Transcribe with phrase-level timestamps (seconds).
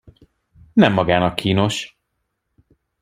[0.73, 1.97] Nem magának kínos.